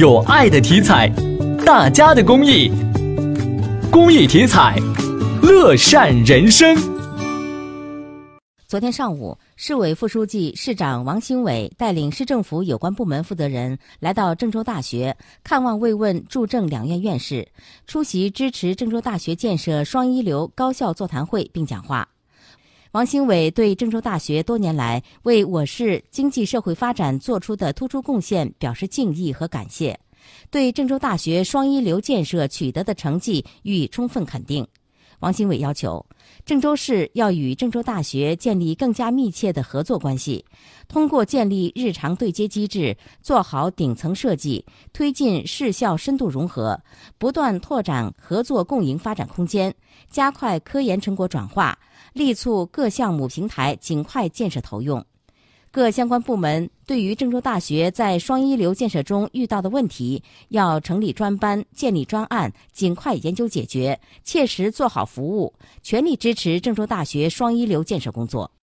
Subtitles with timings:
[0.00, 1.06] 有爱的体彩，
[1.62, 2.70] 大家的公益，
[3.92, 4.74] 公益体彩，
[5.42, 6.74] 乐善人生。
[8.66, 15.14] 昨天上午，市委副书记、市长王兴伟带领市政府有关部门负责人来到郑州大学
[15.44, 17.46] 看望慰问驻郑两院院士，
[17.86, 22.08] 出席支持郑州大学建设双一流高校座谈会并讲话。
[22.92, 29.96] 王兴伟对郑州大学多年来为我市经济社会发展做出的突出贡献表示敬意和感谢，
[30.50, 34.66] 对郑州大学双一流建设取得的成绩予以充分肯定。
[35.20, 36.04] 王新伟要求，
[36.46, 40.44] 郑州市要与郑州大学建立更加密切的合作关系，
[40.88, 46.80] 通过建立日常对接机制，做好顶层设计，推进市校深度融合，
[47.18, 49.74] 不断拓展合作共赢发展空间，
[50.10, 51.78] 加快科研成果转化，
[52.14, 55.04] 力促各项目平台尽快建设投用。
[55.72, 68.50] 各相关部门对于郑州大学在双一流建设中遇到的问题，要成立专班、建立专案，尽快研究解决，切实做好服务，全力支持郑州大学双一流建设工作。